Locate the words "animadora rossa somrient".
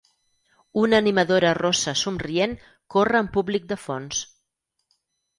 0.99-2.55